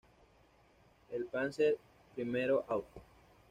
[1.11, 1.77] El Panzer
[2.17, 2.23] I
[2.69, 2.97] Ausf.